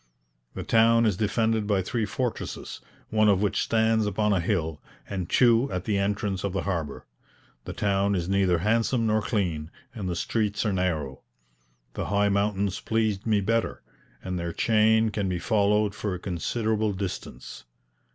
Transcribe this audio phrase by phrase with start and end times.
[0.55, 5.29] The town is defended by three fortresses, one of which stands upon a hill, and
[5.29, 7.05] two at the entrance of the harbour.
[7.65, 11.21] The town is neither handsome nor clean, and the streets are narrow.
[11.93, 13.83] The high mountains pleased me better;
[14.23, 17.65] and their chain can be followed for a considerable distance.